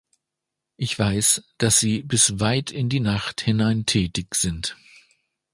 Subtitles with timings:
[0.77, 4.75] Ich weiß, dass sie bis weit in die Nacht hinein tätig sind.